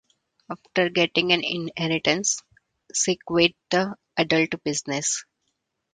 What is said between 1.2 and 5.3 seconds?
an inheritance, she quit the adult business.